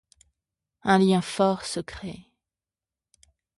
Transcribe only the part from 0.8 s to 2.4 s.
Un lien fort se crée.